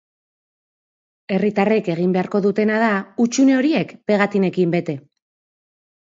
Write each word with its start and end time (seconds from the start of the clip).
Herritarrek 1.33 1.89
egin 1.95 2.15
beharko 2.15 2.41
dutena 2.45 2.79
da 2.83 2.87
hutsune 3.25 3.55
horiek 3.57 3.93
pegatinekin 4.13 4.73
bete. 4.77 4.97